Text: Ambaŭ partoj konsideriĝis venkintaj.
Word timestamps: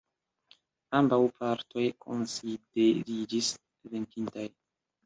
Ambaŭ 0.99 1.19
partoj 1.41 1.85
konsideriĝis 2.07 3.55
venkintaj. 3.95 4.53